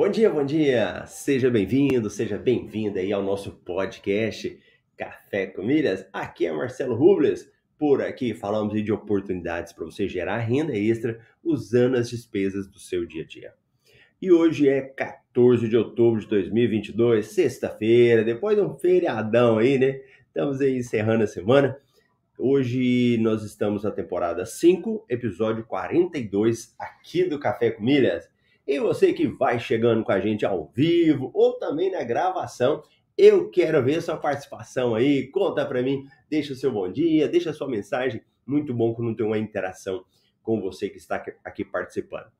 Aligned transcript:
Bom 0.00 0.08
dia, 0.08 0.30
bom 0.30 0.42
dia! 0.42 1.04
Seja 1.04 1.50
bem-vindo, 1.50 2.08
seja 2.08 2.38
bem-vinda 2.38 3.00
aí 3.00 3.12
ao 3.12 3.22
nosso 3.22 3.52
podcast 3.52 4.58
Café 4.96 5.48
com 5.48 5.62
Milhas. 5.62 6.06
Aqui 6.10 6.46
é 6.46 6.52
Marcelo 6.52 6.94
Rubles. 6.94 7.52
Por 7.78 8.00
aqui 8.00 8.32
falamos 8.32 8.82
de 8.82 8.90
oportunidades 8.90 9.74
para 9.74 9.84
você 9.84 10.08
gerar 10.08 10.38
renda 10.38 10.74
extra 10.74 11.20
usando 11.44 11.96
as 11.96 12.08
despesas 12.08 12.66
do 12.66 12.78
seu 12.78 13.04
dia 13.04 13.24
a 13.24 13.26
dia. 13.26 13.52
E 14.22 14.32
hoje 14.32 14.70
é 14.70 14.80
14 14.80 15.68
de 15.68 15.76
outubro 15.76 16.18
de 16.18 16.28
2022, 16.28 17.26
sexta-feira, 17.26 18.24
depois 18.24 18.56
de 18.56 18.62
um 18.62 18.72
feriadão 18.72 19.58
aí, 19.58 19.78
né? 19.78 20.00
Estamos 20.26 20.62
aí 20.62 20.78
encerrando 20.78 21.24
a 21.24 21.26
semana. 21.26 21.76
Hoje 22.38 23.18
nós 23.20 23.42
estamos 23.42 23.84
na 23.84 23.90
temporada 23.90 24.46
5, 24.46 25.04
episódio 25.10 25.62
42 25.66 26.74
aqui 26.78 27.24
do 27.24 27.38
Café 27.38 27.70
com 27.70 27.84
Milhas. 27.84 28.30
E 28.70 28.78
você 28.78 29.12
que 29.12 29.26
vai 29.26 29.58
chegando 29.58 30.04
com 30.04 30.12
a 30.12 30.20
gente 30.20 30.46
ao 30.46 30.70
vivo 30.72 31.32
ou 31.34 31.54
também 31.54 31.90
na 31.90 32.04
gravação, 32.04 32.84
eu 33.18 33.50
quero 33.50 33.82
ver 33.82 34.00
sua 34.00 34.16
participação 34.16 34.94
aí. 34.94 35.26
Conta 35.26 35.66
para 35.66 35.82
mim, 35.82 36.04
deixa 36.30 36.52
o 36.52 36.56
seu 36.56 36.70
bom 36.70 36.88
dia, 36.88 37.28
deixa 37.28 37.50
a 37.50 37.52
sua 37.52 37.66
mensagem. 37.66 38.22
Muito 38.46 38.72
bom 38.72 38.94
quando 38.94 39.16
tem 39.16 39.26
uma 39.26 39.38
interação 39.38 40.04
com 40.40 40.60
você 40.60 40.88
que 40.88 40.98
está 40.98 41.16
aqui 41.44 41.64
participando. 41.64 42.30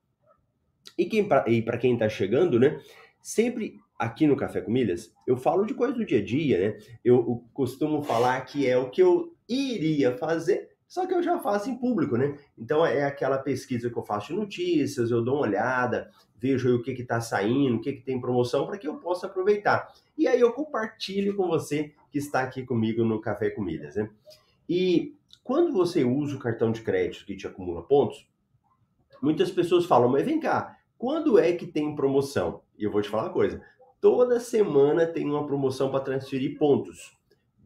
E 0.97 1.61
para 1.61 1.77
quem 1.77 1.95
está 1.95 2.07
chegando, 2.07 2.57
né? 2.57 2.79
Sempre 3.21 3.75
aqui 3.99 4.25
no 4.25 4.37
Café 4.37 4.61
com 4.61 4.71
Milhas, 4.71 5.13
eu 5.27 5.35
falo 5.35 5.65
de 5.65 5.73
coisa 5.73 5.93
do 5.93 6.05
dia 6.05 6.19
a 6.19 6.23
dia, 6.23 6.57
né? 6.57 6.77
Eu 7.03 7.43
costumo 7.53 8.01
falar 8.03 8.39
que 8.45 8.65
é 8.65 8.77
o 8.77 8.89
que 8.89 9.03
eu 9.03 9.35
iria 9.49 10.17
fazer 10.17 10.70
só 10.91 11.07
que 11.07 11.13
eu 11.13 11.23
já 11.23 11.39
faço 11.39 11.69
em 11.69 11.77
público, 11.77 12.17
né? 12.17 12.37
Então 12.57 12.85
é 12.85 13.05
aquela 13.05 13.37
pesquisa 13.37 13.89
que 13.89 13.95
eu 13.95 14.03
faço 14.03 14.27
de 14.27 14.33
notícias, 14.33 15.09
eu 15.09 15.23
dou 15.23 15.35
uma 15.35 15.43
olhada, 15.43 16.11
vejo 16.37 16.75
o 16.75 16.83
que 16.83 16.91
está 16.91 17.21
saindo, 17.21 17.77
o 17.77 17.79
que, 17.79 17.93
que 17.93 18.01
tem 18.01 18.19
promoção, 18.19 18.67
para 18.67 18.77
que 18.77 18.89
eu 18.89 18.97
possa 18.97 19.25
aproveitar. 19.25 19.89
E 20.17 20.27
aí 20.27 20.41
eu 20.41 20.51
compartilho 20.51 21.33
com 21.37 21.47
você 21.47 21.93
que 22.11 22.17
está 22.17 22.41
aqui 22.41 22.65
comigo 22.65 23.05
no 23.05 23.21
Café 23.21 23.49
Comidas, 23.49 23.95
né? 23.95 24.09
E 24.67 25.15
quando 25.45 25.71
você 25.71 26.03
usa 26.03 26.35
o 26.35 26.39
cartão 26.39 26.73
de 26.73 26.81
crédito 26.81 27.25
que 27.25 27.37
te 27.37 27.47
acumula 27.47 27.83
pontos, 27.83 28.27
muitas 29.21 29.49
pessoas 29.49 29.85
falam, 29.85 30.09
mas 30.09 30.25
vem 30.25 30.41
cá, 30.41 30.77
quando 30.97 31.39
é 31.39 31.53
que 31.53 31.67
tem 31.67 31.95
promoção? 31.95 32.63
E 32.77 32.83
eu 32.83 32.91
vou 32.91 33.01
te 33.01 33.07
falar 33.07 33.27
uma 33.27 33.33
coisa, 33.33 33.61
toda 34.01 34.41
semana 34.41 35.07
tem 35.07 35.25
uma 35.25 35.47
promoção 35.47 35.89
para 35.89 36.03
transferir 36.03 36.57
pontos 36.57 37.17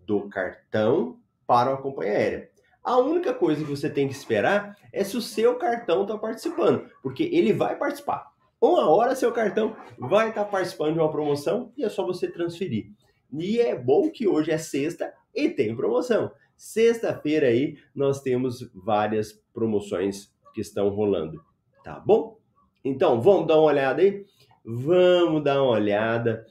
do 0.06 0.30
cartão 0.30 1.20
para 1.48 1.74
a 1.74 1.78
companhia 1.78 2.14
aérea. 2.14 2.55
A 2.86 2.98
única 3.00 3.34
coisa 3.34 3.64
que 3.64 3.70
você 3.72 3.90
tem 3.90 4.08
que 4.08 4.14
esperar 4.14 4.78
é 4.94 5.04
se 5.04 5.18
o 5.18 5.22
seu 5.22 5.56
cartão 5.56 6.04
está 6.04 6.16
participando, 6.20 6.88
porque 7.02 7.24
ele 7.24 7.52
vai 7.52 7.76
participar. 7.76 8.32
Uma 8.62 8.88
hora 8.88 9.16
seu 9.16 9.32
cartão 9.32 9.76
vai 9.98 10.30
estar 10.30 10.46
tá 10.46 10.52
participando 10.52 10.94
de 10.94 11.00
uma 11.00 11.12
promoção 11.12 11.74
e 11.76 11.84
é 11.84 11.90
só 11.90 12.06
você 12.06 12.30
transferir. 12.30 12.92
E 13.34 13.60
é 13.60 13.76
bom 13.76 14.12
que 14.12 14.28
hoje 14.28 14.52
é 14.52 14.60
sexta 14.60 15.12
e 15.34 15.50
tem 15.50 15.76
promoção. 15.76 16.32
Sexta-feira 16.56 17.48
aí 17.48 17.76
nós 17.94 18.22
temos 18.22 18.70
várias 18.72 19.34
promoções 19.52 20.32
que 20.54 20.62
estão 20.62 20.90
rolando, 20.90 21.44
tá 21.84 22.00
bom? 22.00 22.38
Então 22.84 23.20
vamos 23.20 23.48
dar 23.48 23.56
uma 23.56 23.64
olhada 23.64 24.04
aí? 24.04 24.24
Vamos 24.64 25.44
dar 25.44 25.60
uma 25.60 25.72
olhada 25.72 26.46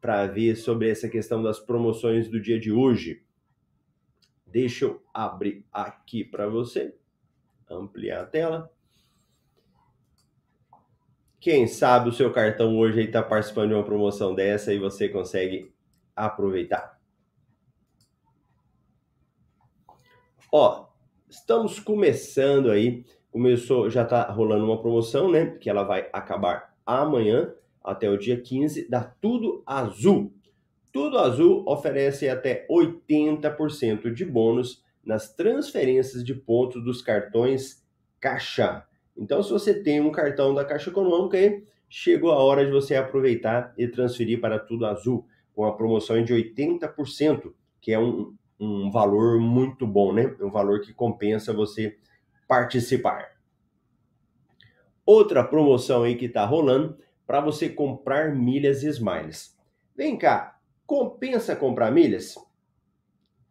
para 0.00 0.26
ver 0.26 0.56
sobre 0.56 0.90
essa 0.90 1.08
questão 1.08 1.40
das 1.40 1.60
promoções 1.60 2.28
do 2.28 2.42
dia 2.42 2.58
de 2.58 2.72
hoje. 2.72 3.22
Deixa 4.56 4.86
eu 4.86 5.02
abrir 5.12 5.66
aqui 5.70 6.24
para 6.24 6.48
você, 6.48 6.96
ampliar 7.70 8.22
a 8.22 8.24
tela. 8.24 8.72
Quem 11.38 11.66
sabe 11.66 12.08
o 12.08 12.12
seu 12.12 12.32
cartão 12.32 12.78
hoje 12.78 13.02
está 13.02 13.22
participando 13.22 13.68
de 13.68 13.74
uma 13.74 13.84
promoção 13.84 14.34
dessa 14.34 14.72
e 14.72 14.78
você 14.78 15.10
consegue 15.10 15.70
aproveitar. 16.16 16.98
Ó, 20.50 20.88
estamos 21.28 21.78
começando 21.78 22.70
aí, 22.70 23.04
começou, 23.30 23.90
já 23.90 24.04
está 24.04 24.22
rolando 24.30 24.64
uma 24.64 24.80
promoção, 24.80 25.30
né? 25.30 25.58
Que 25.58 25.68
ela 25.68 25.82
vai 25.82 26.08
acabar 26.14 26.74
amanhã 26.86 27.54
até 27.84 28.08
o 28.08 28.16
dia 28.16 28.40
15, 28.40 28.88
da 28.88 29.04
Tudo 29.04 29.62
Azul. 29.66 30.32
Tudo 30.96 31.18
Azul 31.18 31.62
oferece 31.66 32.26
até 32.26 32.66
80% 32.70 34.14
de 34.14 34.24
bônus 34.24 34.82
nas 35.04 35.30
transferências 35.34 36.24
de 36.24 36.34
pontos 36.34 36.82
dos 36.82 37.02
cartões 37.02 37.84
Caixa. 38.18 38.82
Então, 39.14 39.42
se 39.42 39.50
você 39.50 39.74
tem 39.82 40.00
um 40.00 40.10
cartão 40.10 40.54
da 40.54 40.64
Caixa 40.64 40.88
Econômica 40.88 41.36
aí, 41.36 41.62
chegou 41.86 42.32
a 42.32 42.42
hora 42.42 42.64
de 42.64 42.72
você 42.72 42.96
aproveitar 42.96 43.74
e 43.76 43.86
transferir 43.86 44.40
para 44.40 44.58
Tudo 44.58 44.86
Azul, 44.86 45.26
com 45.54 45.66
a 45.66 45.76
promoção 45.76 46.24
de 46.24 46.32
80%, 46.32 47.52
que 47.78 47.92
é 47.92 47.98
um, 47.98 48.34
um 48.58 48.90
valor 48.90 49.38
muito 49.38 49.86
bom, 49.86 50.14
né? 50.14 50.34
Um 50.40 50.50
valor 50.50 50.80
que 50.80 50.94
compensa 50.94 51.52
você 51.52 51.98
participar. 52.48 53.32
Outra 55.04 55.44
promoção 55.44 56.04
aí 56.04 56.16
que 56.16 56.24
está 56.24 56.46
rolando 56.46 56.96
para 57.26 57.42
você 57.42 57.68
comprar 57.68 58.34
milhas 58.34 58.82
e 58.82 58.88
smiles. 58.88 59.54
Vem 59.94 60.16
cá, 60.16 60.55
Compensa 60.86 61.56
comprar 61.56 61.90
milhas? 61.90 62.36
O 62.36 62.46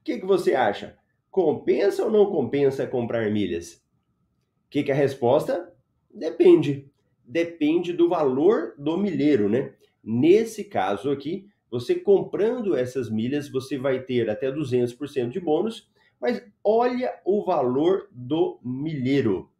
que, 0.03 0.19
que 0.19 0.25
você 0.25 0.55
acha? 0.55 0.97
Compensa 1.29 2.05
ou 2.05 2.11
não 2.11 2.27
compensa 2.27 2.87
comprar 2.87 3.29
milhas? 3.29 3.73
O 3.73 4.69
que, 4.69 4.83
que 4.83 4.91
é 4.91 4.93
a 4.93 4.97
resposta? 4.97 5.73
Depende. 6.13 6.89
Depende 7.25 7.91
do 7.91 8.07
valor 8.07 8.73
do 8.77 8.97
milheiro, 8.97 9.49
né? 9.49 9.73
Nesse 10.01 10.63
caso 10.63 11.11
aqui, 11.11 11.49
você 11.69 11.95
comprando 11.95 12.75
essas 12.75 13.09
milhas, 13.09 13.49
você 13.49 13.77
vai 13.77 13.99
ter 13.99 14.29
até 14.29 14.49
200% 14.49 15.29
de 15.29 15.39
bônus, 15.41 15.89
mas 16.21 16.41
olha 16.63 17.19
o 17.25 17.43
valor 17.43 18.07
do 18.11 18.59
milheiro. 18.63 19.51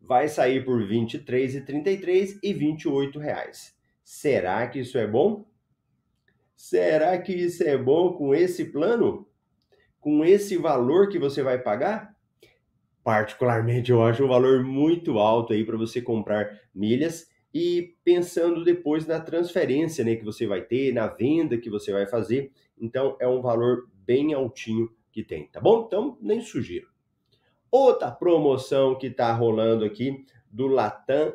Vai 0.00 0.28
sair 0.28 0.64
por 0.64 0.80
R$ 0.80 0.88
23,33 0.88 2.38
e 2.42 2.54
28 2.54 3.18
reais. 3.18 3.76
Será 4.02 4.66
que 4.66 4.78
isso 4.78 4.96
é 4.96 5.06
bom? 5.06 5.44
Será 6.60 7.18
que 7.18 7.32
isso 7.32 7.64
é 7.64 7.74
bom 7.74 8.12
com 8.12 8.34
esse 8.34 8.66
plano? 8.66 9.26
Com 9.98 10.22
esse 10.22 10.58
valor 10.58 11.08
que 11.08 11.18
você 11.18 11.42
vai 11.42 11.58
pagar? 11.58 12.14
Particularmente, 13.02 13.90
eu 13.90 14.02
acho 14.02 14.22
um 14.22 14.28
valor 14.28 14.62
muito 14.62 15.18
alto 15.18 15.54
aí 15.54 15.64
para 15.64 15.78
você 15.78 16.02
comprar 16.02 16.60
milhas 16.74 17.30
e 17.52 17.96
pensando 18.04 18.62
depois 18.62 19.06
na 19.06 19.18
transferência 19.18 20.04
né, 20.04 20.16
que 20.16 20.24
você 20.24 20.46
vai 20.46 20.60
ter, 20.60 20.92
na 20.92 21.06
venda 21.06 21.56
que 21.56 21.70
você 21.70 21.92
vai 21.92 22.06
fazer. 22.06 22.52
Então, 22.78 23.16
é 23.18 23.26
um 23.26 23.40
valor 23.40 23.88
bem 23.94 24.34
altinho 24.34 24.94
que 25.10 25.24
tem, 25.24 25.46
tá 25.46 25.62
bom? 25.62 25.86
Então, 25.86 26.18
nem 26.20 26.42
sugiro. 26.42 26.88
Outra 27.70 28.10
promoção 28.10 28.98
que 28.98 29.06
está 29.06 29.32
rolando 29.32 29.82
aqui 29.82 30.26
do 30.50 30.66
Latam 30.66 31.32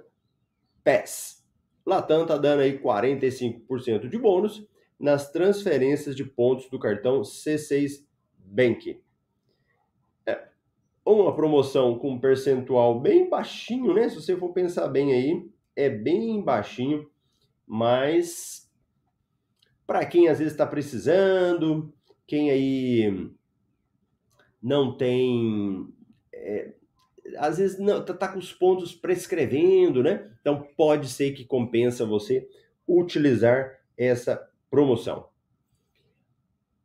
PES. 0.83 1.43
Latam 1.83 2.27
tá 2.27 2.37
dando 2.37 2.59
aí 2.59 2.77
45% 2.77 4.07
de 4.07 4.19
bônus 4.19 4.63
nas 4.99 5.31
transferências 5.31 6.15
de 6.15 6.23
pontos 6.23 6.69
do 6.69 6.79
cartão 6.79 7.21
C6 7.21 8.05
Bank. 8.37 9.01
É 10.25 10.47
uma 11.05 11.35
promoção 11.35 11.99
com 11.99 12.11
um 12.11 12.19
percentual 12.19 12.99
bem 12.99 13.29
baixinho, 13.29 13.93
né? 13.93 14.09
Se 14.09 14.15
você 14.15 14.35
for 14.35 14.53
pensar 14.53 14.87
bem 14.87 15.13
aí, 15.13 15.49
é 15.75 15.89
bem 15.89 16.41
baixinho. 16.41 17.09
Mas 17.67 18.71
para 19.85 20.05
quem 20.05 20.27
às 20.27 20.39
vezes 20.39 20.53
está 20.53 20.65
precisando, 20.65 21.93
quem 22.25 22.49
aí 22.49 23.31
não 24.61 24.97
tem. 24.97 25.93
É, 26.33 26.73
às 27.37 27.57
vezes 27.57 27.79
não 27.79 28.03
tá, 28.03 28.13
tá, 28.13 28.27
com 28.27 28.39
os 28.39 28.53
pontos 28.53 28.93
prescrevendo, 28.93 30.01
né? 30.01 30.31
Então 30.41 30.67
pode 30.75 31.07
ser 31.07 31.33
que 31.33 31.45
compensa 31.45 32.05
você 32.05 32.47
utilizar 32.87 33.79
essa 33.97 34.47
promoção. 34.75 35.29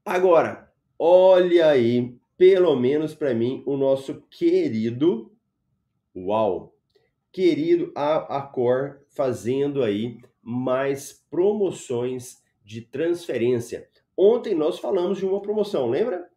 Agora, 0.04 0.72
olha 0.96 1.66
aí, 1.66 2.16
pelo 2.36 2.76
menos 2.76 3.16
para 3.16 3.34
mim, 3.34 3.64
o 3.66 3.76
nosso 3.76 4.22
querido, 4.30 5.32
uau, 6.14 6.72
querido 7.32 7.92
Acor 7.96 9.00
fazendo 9.08 9.82
aí 9.82 10.20
mais 10.40 11.12
promoções 11.28 12.40
de 12.64 12.80
transferência. 12.80 13.88
Ontem 14.16 14.54
nós 14.54 14.78
falamos 14.78 15.18
de 15.18 15.26
uma 15.26 15.42
promoção, 15.42 15.90
lembra? 15.90 16.30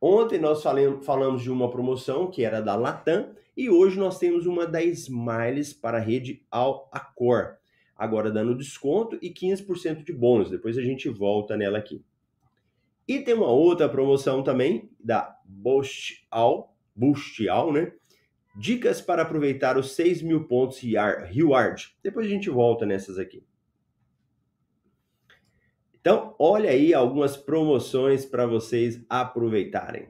Ontem 0.00 0.38
nós 0.38 0.62
falamos 1.02 1.42
de 1.42 1.50
uma 1.50 1.70
promoção 1.70 2.30
que 2.30 2.42
era 2.42 2.62
da 2.62 2.74
Latam 2.74 3.34
e 3.54 3.68
hoje 3.68 3.98
nós 3.98 4.18
temos 4.18 4.46
uma 4.46 4.66
da 4.66 4.82
Smiles 4.82 5.74
para 5.74 5.98
a 5.98 6.00
rede 6.00 6.42
Al. 6.50 6.90
Agora 7.98 8.30
dando 8.30 8.56
desconto 8.56 9.18
e 9.20 9.28
15% 9.28 10.04
de 10.04 10.12
bônus. 10.12 10.50
Depois 10.50 10.78
a 10.78 10.82
gente 10.82 11.08
volta 11.08 11.56
nela 11.56 11.78
aqui. 11.78 12.04
E 13.08 13.18
tem 13.18 13.34
uma 13.34 13.50
outra 13.50 13.88
promoção 13.88 14.44
também 14.44 14.88
da 15.00 15.36
Boost 15.44 16.24
Al, 16.30 16.76
Boost 16.94 17.48
Al, 17.48 17.72
né? 17.72 17.92
Dicas 18.54 19.00
para 19.00 19.22
aproveitar 19.22 19.76
os 19.76 19.92
6 19.96 20.22
mil 20.22 20.46
pontos 20.46 20.80
Reward. 21.28 21.96
Depois 22.02 22.26
a 22.26 22.30
gente 22.30 22.48
volta 22.48 22.86
nessas 22.86 23.18
aqui. 23.18 23.44
Então, 26.00 26.36
olha 26.38 26.70
aí 26.70 26.94
algumas 26.94 27.36
promoções 27.36 28.24
para 28.24 28.46
vocês 28.46 29.04
aproveitarem. 29.08 30.08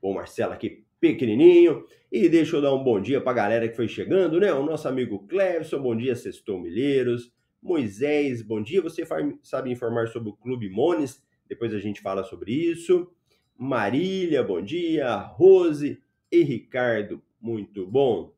Bom, 0.00 0.14
Marcelo 0.14 0.52
aqui 0.52 0.85
pequenininho. 1.12 1.84
E 2.10 2.28
deixa 2.28 2.56
eu 2.56 2.62
dar 2.62 2.74
um 2.74 2.82
bom 2.82 3.00
dia 3.00 3.20
para 3.20 3.32
a 3.32 3.34
galera 3.34 3.68
que 3.68 3.76
foi 3.76 3.88
chegando, 3.88 4.40
né? 4.40 4.52
O 4.52 4.64
nosso 4.64 4.88
amigo 4.88 5.26
Clevson, 5.26 5.80
bom 5.80 5.96
dia, 5.96 6.14
Sextou 6.14 6.60
Milheiros. 6.60 7.32
Moisés, 7.62 8.42
bom 8.42 8.62
dia. 8.62 8.80
Você 8.80 9.04
sabe 9.42 9.70
informar 9.70 10.08
sobre 10.08 10.30
o 10.30 10.36
Clube 10.36 10.68
Mones? 10.68 11.22
Depois 11.48 11.74
a 11.74 11.78
gente 11.78 12.00
fala 12.00 12.22
sobre 12.22 12.52
isso. 12.52 13.10
Marília, 13.58 14.42
bom 14.42 14.62
dia. 14.62 15.16
Rose 15.16 16.00
e 16.30 16.42
Ricardo, 16.42 17.22
muito 17.40 17.86
bom. 17.86 18.34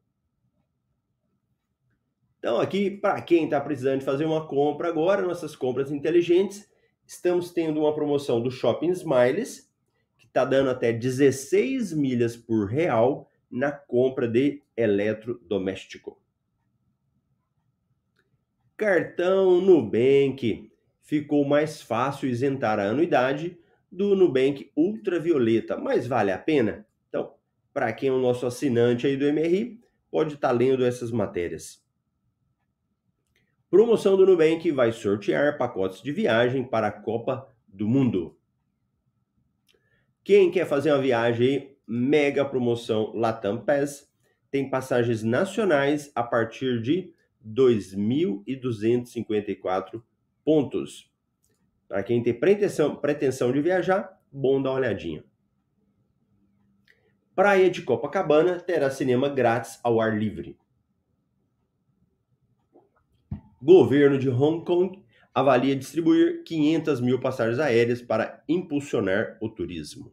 Então, 2.39 2.61
aqui, 2.61 2.91
para 2.91 3.21
quem 3.21 3.45
está 3.45 3.61
precisando 3.61 3.99
de 3.99 4.05
fazer 4.05 4.25
uma 4.25 4.47
compra 4.47 4.89
agora, 4.89 5.23
nossas 5.23 5.57
compras 5.57 5.91
inteligentes, 5.91 6.71
estamos 7.05 7.51
tendo 7.51 7.81
uma 7.81 7.95
promoção 7.95 8.41
do 8.41 8.51
Shopping 8.51 8.91
Smiles, 8.91 9.68
está 10.39 10.45
dando 10.45 10.71
até 10.71 10.93
16 10.93 11.93
milhas 11.93 12.37
por 12.37 12.67
real 12.69 13.29
na 13.51 13.73
compra 13.73 14.29
de 14.29 14.63
eletrodoméstico. 14.77 16.21
Cartão 18.77 19.61
Nubank. 19.61 20.71
Ficou 21.03 21.45
mais 21.45 21.83
fácil 21.83 22.29
isentar 22.29 22.79
a 22.79 22.91
anuidade 22.91 23.59
do 23.91 24.15
Nubank 24.15 24.71
Ultravioleta, 24.77 25.77
mas 25.77 26.07
vale 26.07 26.31
a 26.31 26.39
pena? 26.39 26.87
Então, 27.09 27.35
para 27.73 27.93
quem 27.93 28.11
é 28.11 28.13
o 28.13 28.21
nosso 28.21 28.47
assinante 28.47 29.07
aí 29.07 29.17
do 29.17 29.25
MRI, 29.25 29.81
pode 30.11 30.35
estar 30.35 30.49
tá 30.49 30.55
lendo 30.55 30.85
essas 30.85 31.11
matérias. 31.11 31.83
Promoção 33.71 34.17
do 34.17 34.27
Nubank 34.27 34.71
vai 34.71 34.93
sortear 34.93 35.59
pacotes 35.59 36.01
de 36.01 36.13
viagem 36.13 36.63
para 36.63 36.89
a 36.89 36.93
Copa 36.93 37.49
do 37.67 37.89
Mundo. 37.89 38.38
Quem 40.25 40.51
quer 40.51 40.67
fazer 40.67 40.91
uma 40.93 41.01
viagem 41.01 41.75
mega 41.87 42.45
promoção 42.45 43.13
Latam 43.15 43.65
Pass 43.65 44.13
tem 44.51 44.69
passagens 44.69 45.23
nacionais 45.23 46.13
a 46.15 46.23
partir 46.23 46.83
de 46.83 47.11
2.254 47.47 50.03
pontos. 50.45 51.11
Para 51.89 52.03
quem 52.03 52.23
tem 52.23 52.39
pretensão, 52.39 52.97
pretensão 52.97 53.51
de 53.53 53.63
viajar, 53.63 54.21
bom 54.31 54.61
dar 54.61 54.71
uma 54.71 54.77
olhadinha. 54.77 55.25
Praia 57.35 57.71
de 57.71 57.81
Copacabana 57.83 58.61
terá 58.61 58.91
cinema 58.91 59.29
grátis 59.29 59.81
ao 59.83 60.01
ar 60.01 60.17
livre. 60.19 60.59
Governo 63.63 64.19
de 64.19 64.29
Hong 64.29 64.65
Kong 64.65 65.05
avalia 65.39 65.77
distribuir 65.77 66.43
500 66.45 67.01
mil 67.01 67.21
passagens 67.21 67.59
aéreas 67.59 68.03
para 68.03 68.43
impulsionar 68.49 69.39
o 69.41 69.49
turismo. 69.49 70.13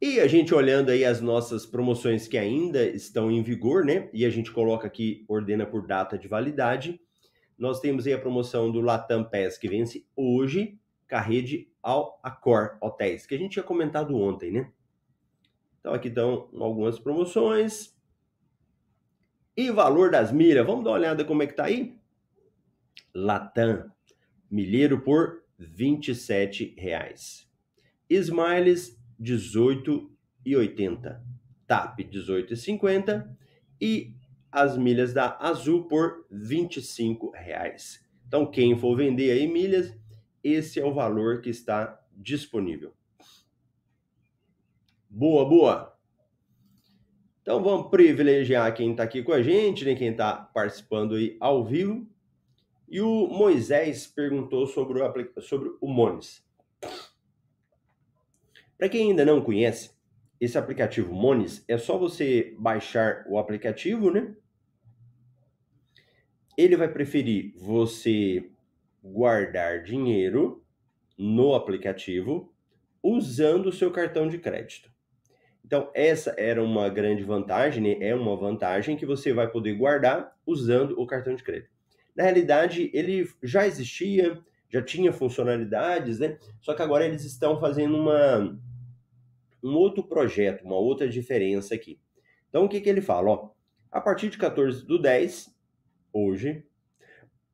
E 0.00 0.20
a 0.20 0.28
gente 0.28 0.54
olhando 0.54 0.90
aí 0.90 1.04
as 1.04 1.20
nossas 1.20 1.66
promoções 1.66 2.28
que 2.28 2.38
ainda 2.38 2.84
estão 2.84 3.30
em 3.30 3.42
vigor, 3.42 3.84
né? 3.84 4.08
E 4.12 4.24
a 4.24 4.30
gente 4.30 4.52
coloca 4.52 4.86
aqui, 4.86 5.24
ordena 5.26 5.66
por 5.66 5.86
data 5.86 6.16
de 6.16 6.28
validade. 6.28 7.00
Nós 7.58 7.80
temos 7.80 8.06
aí 8.06 8.12
a 8.12 8.18
promoção 8.18 8.70
do 8.70 8.80
Latam 8.80 9.24
Pass 9.24 9.58
que 9.58 9.66
vence 9.66 10.06
hoje, 10.14 10.78
com 11.10 11.16
a 11.16 11.20
rede 11.20 11.68
Al 11.82 12.20
Accor 12.22 12.78
Hotéis, 12.80 13.26
que 13.26 13.34
a 13.34 13.38
gente 13.38 13.54
tinha 13.54 13.64
comentado 13.64 14.16
ontem, 14.16 14.52
né? 14.52 14.70
Então 15.80 15.92
aqui 15.92 16.06
estão 16.06 16.48
algumas 16.60 17.00
promoções. 17.00 17.96
E 19.56 19.72
valor 19.72 20.12
das 20.12 20.30
milhas, 20.30 20.64
vamos 20.64 20.84
dar 20.84 20.90
uma 20.90 20.98
olhada 20.98 21.24
como 21.24 21.42
é 21.42 21.46
que 21.48 21.54
tá 21.54 21.64
aí? 21.64 21.97
Latam, 23.14 23.90
milheiro 24.50 25.00
por 25.00 25.44
27 25.58 26.74
reais. 26.76 27.48
Smiles, 28.08 28.98
18,80. 29.20 31.20
TAP, 31.66 32.00
18,50. 32.00 33.36
E 33.80 34.14
as 34.50 34.78
milhas 34.78 35.12
da 35.12 35.36
Azul 35.38 35.84
por 35.84 36.26
25 36.30 37.30
reais. 37.30 38.04
Então, 38.26 38.50
quem 38.50 38.78
for 38.78 38.96
vender 38.96 39.30
aí 39.30 39.46
milhas, 39.46 39.94
esse 40.42 40.80
é 40.80 40.84
o 40.84 40.94
valor 40.94 41.40
que 41.40 41.50
está 41.50 42.00
disponível. 42.16 42.92
Boa, 45.08 45.48
boa! 45.48 45.98
Então 47.48 47.62
vamos 47.62 47.88
privilegiar 47.88 48.74
quem 48.74 48.90
está 48.90 49.04
aqui 49.04 49.22
com 49.22 49.32
a 49.32 49.42
gente, 49.42 49.82
né? 49.82 49.94
quem 49.94 50.10
está 50.10 50.34
participando 50.34 51.14
aí 51.14 51.34
ao 51.40 51.64
vivo. 51.64 52.06
E 52.90 53.00
o 53.00 53.28
Moisés 53.28 54.06
perguntou 54.06 54.66
sobre 54.66 55.02
o, 55.02 55.40
sobre 55.42 55.70
o 55.80 55.86
Mones. 55.86 56.42
Para 58.78 58.88
quem 58.88 59.10
ainda 59.10 59.24
não 59.24 59.42
conhece, 59.42 59.90
esse 60.40 60.56
aplicativo 60.56 61.12
Mones 61.12 61.64
é 61.68 61.76
só 61.76 61.98
você 61.98 62.54
baixar 62.58 63.26
o 63.28 63.38
aplicativo, 63.38 64.10
né? 64.10 64.34
Ele 66.56 66.76
vai 66.76 66.88
preferir 66.88 67.52
você 67.56 68.50
guardar 69.02 69.82
dinheiro 69.82 70.64
no 71.16 71.54
aplicativo 71.54 72.52
usando 73.02 73.66
o 73.66 73.72
seu 73.72 73.90
cartão 73.90 74.28
de 74.28 74.38
crédito. 74.38 74.90
Então, 75.64 75.90
essa 75.94 76.34
era 76.38 76.62
uma 76.62 76.88
grande 76.88 77.22
vantagem, 77.22 77.82
né? 77.82 78.06
é 78.06 78.14
uma 78.14 78.36
vantagem 78.36 78.96
que 78.96 79.04
você 79.04 79.32
vai 79.32 79.50
poder 79.50 79.74
guardar 79.74 80.34
usando 80.46 80.98
o 80.98 81.06
cartão 81.06 81.34
de 81.34 81.42
crédito. 81.42 81.77
Na 82.18 82.24
realidade, 82.24 82.90
ele 82.92 83.30
já 83.40 83.64
existia, 83.64 84.42
já 84.68 84.82
tinha 84.82 85.12
funcionalidades, 85.12 86.18
né? 86.18 86.36
Só 86.60 86.74
que 86.74 86.82
agora 86.82 87.06
eles 87.06 87.24
estão 87.24 87.60
fazendo 87.60 87.96
uma, 87.96 88.60
um 89.62 89.74
outro 89.76 90.02
projeto, 90.02 90.64
uma 90.64 90.76
outra 90.76 91.08
diferença 91.08 91.76
aqui. 91.76 92.00
Então, 92.48 92.64
o 92.64 92.68
que, 92.68 92.80
que 92.80 92.88
ele 92.88 93.00
fala? 93.00 93.30
Ó, 93.30 93.50
a 93.92 94.00
partir 94.00 94.30
de 94.30 94.36
14 94.36 94.84
do 94.84 95.00
10, 95.00 95.56
hoje, 96.12 96.64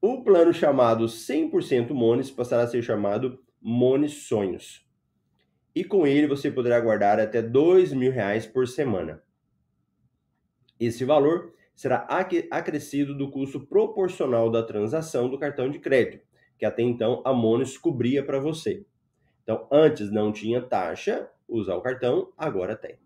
o 0.00 0.22
plano 0.24 0.54
chamado 0.54 1.04
100% 1.04 1.90
Mones 1.90 2.30
passará 2.30 2.62
a 2.62 2.66
ser 2.66 2.82
chamado 2.82 3.38
Mones 3.60 4.26
Sonhos 4.26 4.84
e 5.74 5.82
com 5.82 6.06
ele 6.06 6.26
você 6.26 6.50
poderá 6.50 6.80
guardar 6.80 7.18
até 7.18 7.42
mil 7.42 8.12
reais 8.12 8.46
por 8.46 8.68
semana. 8.68 9.22
Esse 10.78 11.04
valor 11.04 11.52
será 11.74 12.06
acrescido 12.50 13.16
do 13.16 13.30
custo 13.30 13.60
proporcional 13.60 14.50
da 14.50 14.62
transação 14.62 15.28
do 15.28 15.38
cartão 15.38 15.68
de 15.68 15.78
crédito, 15.78 16.24
que 16.58 16.64
até 16.64 16.82
então 16.82 17.22
a 17.24 17.32
Mones 17.32 17.76
cobria 17.76 18.24
para 18.24 18.38
você. 18.38 18.86
Então, 19.42 19.66
antes 19.70 20.10
não 20.10 20.32
tinha 20.32 20.62
taxa 20.62 21.28
usar 21.48 21.74
o 21.74 21.82
cartão, 21.82 22.32
agora 22.38 22.76
tem. 22.76 22.98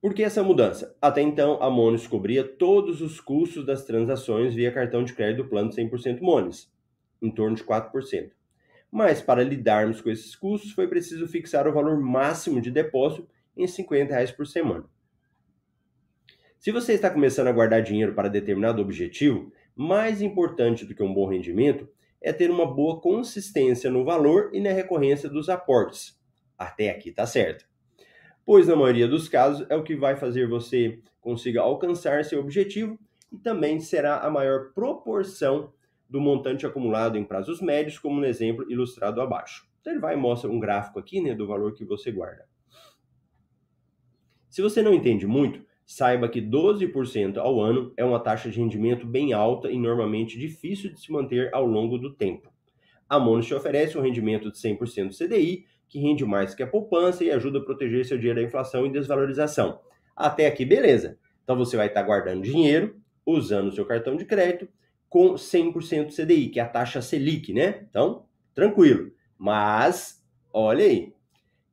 Por 0.00 0.12
que 0.12 0.22
essa 0.22 0.42
mudança? 0.42 0.94
Até 1.00 1.22
então, 1.22 1.62
a 1.62 1.70
Mones 1.70 2.06
cobria 2.06 2.44
todos 2.44 3.00
os 3.00 3.20
custos 3.20 3.64
das 3.64 3.84
transações 3.84 4.54
via 4.54 4.70
cartão 4.70 5.02
de 5.02 5.14
crédito 5.14 5.48
plano 5.48 5.70
100% 5.70 6.20
Mones, 6.20 6.70
em 7.22 7.30
torno 7.30 7.56
de 7.56 7.64
4%. 7.64 8.30
Mas 8.90 9.22
para 9.22 9.42
lidarmos 9.42 10.02
com 10.02 10.10
esses 10.10 10.36
custos, 10.36 10.72
foi 10.72 10.86
preciso 10.88 11.26
fixar 11.26 11.66
o 11.66 11.72
valor 11.72 11.98
máximo 11.98 12.60
de 12.60 12.70
depósito 12.70 13.26
em 13.56 13.66
50 13.66 14.12
reais 14.12 14.30
por 14.30 14.46
semana. 14.46 14.84
Se 16.64 16.72
você 16.72 16.94
está 16.94 17.10
começando 17.10 17.48
a 17.48 17.52
guardar 17.52 17.82
dinheiro 17.82 18.14
para 18.14 18.26
determinado 18.26 18.80
objetivo, 18.80 19.52
mais 19.76 20.22
importante 20.22 20.86
do 20.86 20.94
que 20.94 21.02
um 21.02 21.12
bom 21.12 21.28
rendimento 21.28 21.86
é 22.22 22.32
ter 22.32 22.50
uma 22.50 22.64
boa 22.64 23.02
consistência 23.02 23.90
no 23.90 24.02
valor 24.02 24.48
e 24.50 24.60
na 24.62 24.70
recorrência 24.70 25.28
dos 25.28 25.50
aportes. 25.50 26.18
Até 26.56 26.88
aqui 26.88 27.12
tá 27.12 27.26
certo. 27.26 27.66
Pois 28.46 28.66
na 28.66 28.74
maioria 28.74 29.06
dos 29.06 29.28
casos 29.28 29.66
é 29.68 29.76
o 29.76 29.82
que 29.82 29.94
vai 29.94 30.16
fazer 30.16 30.48
você 30.48 31.02
consiga 31.20 31.60
alcançar 31.60 32.24
seu 32.24 32.40
objetivo 32.40 32.98
e 33.30 33.36
também 33.36 33.78
será 33.78 34.20
a 34.20 34.30
maior 34.30 34.72
proporção 34.72 35.70
do 36.08 36.18
montante 36.18 36.64
acumulado 36.64 37.18
em 37.18 37.24
prazos 37.24 37.60
médios, 37.60 37.98
como 37.98 38.18
no 38.18 38.26
exemplo 38.26 38.64
ilustrado 38.72 39.20
abaixo. 39.20 39.68
Então 39.82 39.92
ele 39.92 40.00
vai 40.00 40.14
e 40.14 40.18
mostra 40.18 40.50
um 40.50 40.58
gráfico 40.58 40.98
aqui, 40.98 41.20
né, 41.20 41.34
do 41.34 41.46
valor 41.46 41.74
que 41.74 41.84
você 41.84 42.10
guarda. 42.10 42.48
Se 44.48 44.62
você 44.62 44.80
não 44.80 44.94
entende 44.94 45.26
muito, 45.26 45.62
saiba 45.86 46.28
que 46.28 46.40
12% 46.40 47.36
ao 47.38 47.60
ano 47.60 47.92
é 47.96 48.04
uma 48.04 48.20
taxa 48.20 48.50
de 48.50 48.58
rendimento 48.58 49.06
bem 49.06 49.32
alta 49.32 49.70
e 49.70 49.78
normalmente 49.78 50.38
difícil 50.38 50.92
de 50.92 51.00
se 51.00 51.12
manter 51.12 51.50
ao 51.52 51.66
longo 51.66 51.98
do 51.98 52.12
tempo. 52.14 52.52
A 53.08 53.18
Monos 53.18 53.46
te 53.46 53.54
oferece 53.54 53.98
um 53.98 54.00
rendimento 54.00 54.50
de 54.50 54.58
100% 54.58 55.16
CDI, 55.16 55.66
que 55.88 55.98
rende 55.98 56.24
mais 56.24 56.54
que 56.54 56.62
a 56.62 56.66
poupança 56.66 57.22
e 57.22 57.30
ajuda 57.30 57.58
a 57.58 57.62
proteger 57.62 58.04
seu 58.04 58.16
dinheiro 58.16 58.40
da 58.40 58.46
inflação 58.46 58.86
e 58.86 58.90
desvalorização. 58.90 59.80
Até 60.16 60.46
aqui, 60.46 60.64
beleza. 60.64 61.18
Então 61.42 61.56
você 61.56 61.76
vai 61.76 61.88
estar 61.88 62.02
guardando 62.02 62.42
dinheiro, 62.42 62.96
usando 63.24 63.68
o 63.68 63.72
seu 63.72 63.84
cartão 63.84 64.16
de 64.16 64.24
crédito, 64.24 64.68
com 65.08 65.34
100% 65.34 66.14
CDI, 66.14 66.48
que 66.48 66.58
é 66.58 66.62
a 66.62 66.68
taxa 66.68 67.00
Selic, 67.00 67.52
né? 67.52 67.86
Então, 67.88 68.24
tranquilo. 68.54 69.12
Mas, 69.38 70.24
olha 70.52 70.84
aí, 70.84 71.12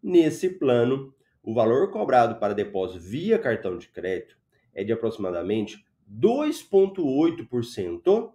nesse 0.03 0.59
plano 0.59 1.13
o 1.43 1.53
valor 1.53 1.91
cobrado 1.91 2.39
para 2.39 2.53
depósito 2.53 2.99
via 2.99 3.39
cartão 3.39 3.77
de 3.77 3.89
crédito 3.89 4.37
é 4.73 4.81
de 4.83 4.93
aproximadamente 4.93 5.85
2,8% 6.09 8.31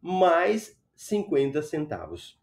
mais 0.00 0.80
50 0.94 1.62
centavos. 1.62 2.38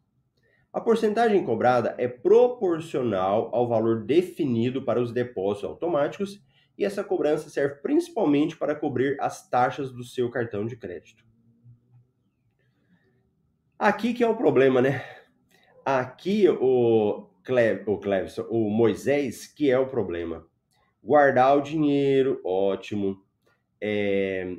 A 0.71 0.79
porcentagem 0.81 1.43
cobrada 1.45 1.95
é 1.97 2.07
proporcional 2.07 3.49
ao 3.53 3.67
valor 3.67 4.03
definido 4.03 4.83
para 4.83 5.01
os 5.01 5.11
depósitos 5.11 5.69
automáticos 5.69 6.43
e 6.77 6.83
essa 6.83 7.03
cobrança 7.03 7.49
serve 7.49 7.75
principalmente 7.75 8.57
para 8.57 8.75
cobrir 8.75 9.15
as 9.19 9.47
taxas 9.49 9.91
do 9.91 10.03
seu 10.03 10.31
cartão 10.31 10.65
de 10.65 10.75
crédito. 10.75 11.23
Aqui 13.77 14.13
que 14.13 14.23
é 14.23 14.27
o 14.27 14.35
problema, 14.35 14.81
né? 14.81 15.05
Aqui 15.85 16.49
o 16.49 17.29
Cle, 17.43 17.83
o 17.85 17.99
o 18.49 18.69
Moisés, 18.69 19.47
que 19.47 19.69
é 19.69 19.77
o 19.77 19.87
problema. 19.87 20.47
Guardar 21.03 21.57
o 21.57 21.61
dinheiro, 21.61 22.39
ótimo. 22.43 23.21
É, 23.81 24.55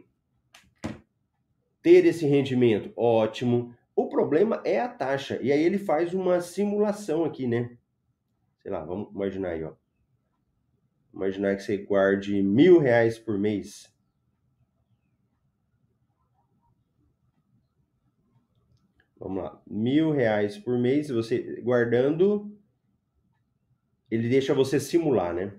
ter 1.82 2.04
esse 2.04 2.26
rendimento, 2.26 2.92
ótimo. 2.96 3.74
O 3.96 4.08
problema 4.08 4.60
é 4.64 4.80
a 4.80 4.88
taxa. 4.88 5.38
E 5.42 5.50
aí 5.50 5.62
ele 5.62 5.78
faz 5.78 6.12
uma 6.12 6.40
simulação 6.40 7.24
aqui, 7.24 7.46
né? 7.46 7.76
Sei 8.62 8.70
lá, 8.70 8.84
vamos 8.84 9.10
imaginar 9.14 9.50
aí, 9.50 9.64
ó. 9.64 9.72
Imaginar 11.12 11.56
que 11.56 11.62
você 11.62 11.78
guarde 11.78 12.42
mil 12.42 12.78
reais 12.78 13.18
por 13.18 13.38
mês. 13.38 13.94
Vamos 19.18 19.42
lá, 19.42 19.62
mil 19.66 20.10
reais 20.10 20.58
por 20.58 20.76
mês, 20.78 21.08
você 21.08 21.60
guardando 21.62 22.53
ele 24.14 24.28
deixa 24.28 24.54
você 24.54 24.78
simular, 24.78 25.35
né? 25.35 25.52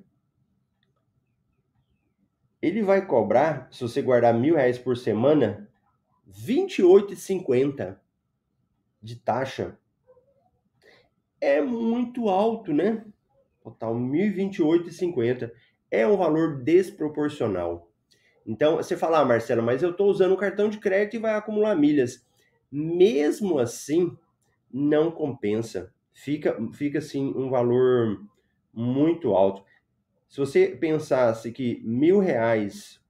Ele 2.62 2.82
vai 2.82 3.06
cobrar, 3.06 3.68
se 3.70 3.82
você 3.82 4.02
guardar 4.02 4.34
mil 4.34 4.56
reais 4.56 4.78
por 4.78 4.96
semana, 4.96 5.70
R$28,50 6.26 7.98
de 9.04 9.16
taxa. 9.18 9.78
É 11.40 11.62
muito 11.62 12.30
alto, 12.30 12.74
né? 12.74 13.06
Total 13.62 13.94
R$ 13.94 14.00
1.028,50. 14.00 15.52
É 15.92 16.08
um 16.08 16.16
valor 16.16 16.64
desproporcional. 16.64 17.92
Então, 18.46 18.78
você 18.78 18.96
fala, 18.96 19.20
ah, 19.20 19.26
Marcelo, 19.26 19.62
mas 19.62 19.84
eu 19.84 19.92
estou 19.92 20.10
usando 20.10 20.32
o 20.32 20.38
cartão 20.38 20.70
de 20.70 20.80
crédito 20.80 21.16
e 21.16 21.20
vai 21.20 21.36
acumular 21.36 21.76
milhas. 21.76 22.26
Mesmo 22.72 23.60
assim, 23.60 24.18
não 24.72 25.12
compensa. 25.12 25.94
Fica, 26.14 26.58
fica 26.74 27.00
assim, 27.00 27.34
um 27.36 27.50
valor 27.50 28.26
muito 28.76 29.34
alto. 29.34 29.64
Se 30.28 30.40
você 30.40 30.68
pensasse 30.68 31.52
que 31.52 31.82
mil 31.86 32.20
reais 32.20 33.02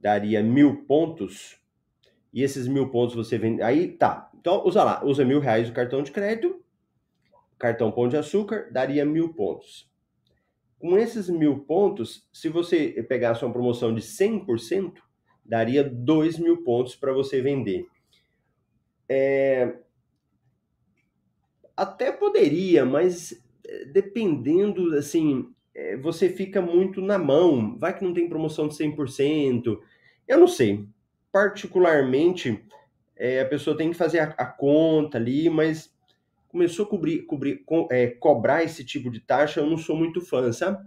daria 0.00 0.42
mil 0.42 0.84
pontos, 0.84 1.58
e 2.30 2.42
esses 2.42 2.68
mil 2.68 2.90
pontos 2.90 3.14
você 3.14 3.38
vende. 3.38 3.62
Aí 3.62 3.88
tá. 3.88 4.30
Então 4.38 4.62
usa 4.66 4.84
lá, 4.84 5.02
usa 5.02 5.24
mil 5.24 5.40
reais 5.40 5.70
o 5.70 5.72
cartão 5.72 6.02
de 6.02 6.12
crédito, 6.12 6.62
cartão 7.58 7.90
Pão 7.90 8.08
de 8.08 8.16
Açúcar, 8.16 8.68
daria 8.70 9.06
mil 9.06 9.32
pontos. 9.32 9.90
Com 10.78 10.98
esses 10.98 11.30
mil 11.30 11.60
pontos, 11.60 12.28
se 12.30 12.50
você 12.50 13.02
pegasse 13.08 13.42
uma 13.42 13.52
promoção 13.52 13.94
de 13.94 14.02
100%, 14.02 14.96
daria 15.42 15.82
dois 15.82 16.38
mil 16.38 16.62
pontos 16.62 16.94
para 16.94 17.12
você 17.12 17.40
vender. 17.40 17.86
É... 19.08 19.78
Até 21.74 22.12
poderia, 22.12 22.84
mas 22.84 23.42
dependendo, 23.92 24.94
assim, 24.96 25.48
é, 25.74 25.96
você 25.96 26.28
fica 26.28 26.60
muito 26.60 27.00
na 27.00 27.18
mão. 27.18 27.76
Vai 27.78 27.96
que 27.96 28.04
não 28.04 28.14
tem 28.14 28.28
promoção 28.28 28.68
de 28.68 28.74
100%. 28.74 29.78
Eu 30.26 30.38
não 30.38 30.48
sei. 30.48 30.86
Particularmente, 31.32 32.64
é, 33.16 33.40
a 33.40 33.46
pessoa 33.46 33.76
tem 33.76 33.90
que 33.90 33.96
fazer 33.96 34.20
a, 34.20 34.24
a, 34.38 34.46
conta 34.46 35.18
ali, 35.18 35.50
mas 35.50 35.92
começou 36.48 36.86
a 36.86 36.88
cobrir, 36.88 37.22
cobrir, 37.22 37.64
co, 37.64 37.88
é, 37.90 38.08
cobrar 38.08 38.62
esse 38.62 38.84
tipo 38.84 39.10
de 39.10 39.20
taxa, 39.20 39.60
eu 39.60 39.66
não 39.66 39.76
sou 39.76 39.96
muito 39.96 40.20
fã, 40.20 40.52
sabe? 40.52 40.86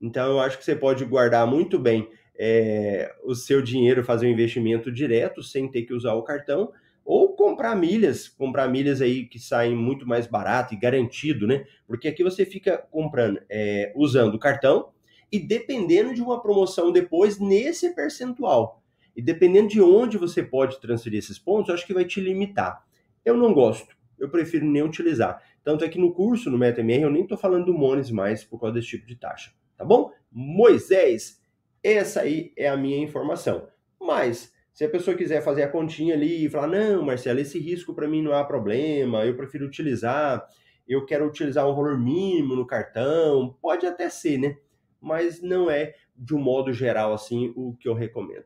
Então, 0.00 0.32
eu 0.32 0.40
acho 0.40 0.58
que 0.58 0.64
você 0.64 0.76
pode 0.76 1.04
guardar 1.04 1.46
muito 1.46 1.78
bem 1.78 2.08
é, 2.38 3.12
o 3.24 3.34
seu 3.34 3.62
dinheiro, 3.62 4.04
fazer 4.04 4.26
um 4.26 4.30
investimento 4.30 4.92
direto, 4.92 5.42
sem 5.42 5.68
ter 5.70 5.82
que 5.82 5.94
usar 5.94 6.14
o 6.14 6.22
cartão, 6.22 6.72
ou 7.06 7.36
comprar 7.36 7.76
milhas, 7.76 8.28
comprar 8.28 8.68
milhas 8.68 9.00
aí 9.00 9.26
que 9.26 9.38
saem 9.38 9.76
muito 9.76 10.06
mais 10.06 10.26
barato 10.26 10.74
e 10.74 10.76
garantido, 10.76 11.46
né? 11.46 11.64
Porque 11.86 12.08
aqui 12.08 12.24
você 12.24 12.44
fica 12.44 12.78
comprando, 12.90 13.40
é, 13.48 13.92
usando 13.94 14.34
o 14.34 14.38
cartão 14.40 14.88
e 15.30 15.38
dependendo 15.38 16.12
de 16.12 16.20
uma 16.20 16.42
promoção 16.42 16.90
depois 16.90 17.38
nesse 17.38 17.94
percentual. 17.94 18.82
E 19.14 19.22
dependendo 19.22 19.68
de 19.68 19.80
onde 19.80 20.18
você 20.18 20.42
pode 20.42 20.80
transferir 20.80 21.20
esses 21.20 21.38
pontos, 21.38 21.68
eu 21.68 21.76
acho 21.76 21.86
que 21.86 21.94
vai 21.94 22.04
te 22.04 22.20
limitar. 22.20 22.84
Eu 23.24 23.36
não 23.36 23.54
gosto, 23.54 23.96
eu 24.18 24.28
prefiro 24.28 24.66
nem 24.66 24.82
utilizar. 24.82 25.40
Tanto 25.62 25.84
é 25.84 25.88
que 25.88 26.00
no 26.00 26.12
curso, 26.12 26.50
no 26.50 26.58
MetaMR, 26.58 27.02
eu 27.02 27.10
nem 27.10 27.22
estou 27.22 27.38
falando 27.38 27.66
do 27.66 27.74
Mones 27.74 28.10
mais 28.10 28.42
por 28.42 28.58
causa 28.58 28.74
desse 28.74 28.88
tipo 28.88 29.06
de 29.06 29.14
taxa, 29.14 29.52
tá 29.76 29.84
bom? 29.84 30.10
Moisés, 30.30 31.40
essa 31.84 32.22
aí 32.22 32.52
é 32.56 32.68
a 32.68 32.76
minha 32.76 32.98
informação. 32.98 33.68
Mas 34.00 34.52
se 34.76 34.84
a 34.84 34.90
pessoa 34.90 35.16
quiser 35.16 35.40
fazer 35.40 35.62
a 35.62 35.68
continha 35.70 36.12
ali 36.12 36.44
e 36.44 36.50
falar, 36.50 36.66
não, 36.66 37.02
Marcelo, 37.02 37.40
esse 37.40 37.58
risco 37.58 37.94
para 37.94 38.06
mim 38.06 38.20
não 38.20 38.34
há 38.34 38.44
problema, 38.44 39.24
eu 39.24 39.34
prefiro 39.34 39.64
utilizar, 39.64 40.46
eu 40.86 41.06
quero 41.06 41.26
utilizar 41.26 41.66
um 41.66 41.74
valor 41.74 41.98
mínimo 41.98 42.54
no 42.54 42.66
cartão, 42.66 43.56
pode 43.62 43.86
até 43.86 44.10
ser, 44.10 44.36
né? 44.36 44.58
Mas 45.00 45.40
não 45.40 45.70
é, 45.70 45.94
de 46.14 46.34
um 46.34 46.38
modo 46.38 46.74
geral, 46.74 47.14
assim, 47.14 47.54
o 47.56 47.74
que 47.80 47.88
eu 47.88 47.94
recomendo. 47.94 48.44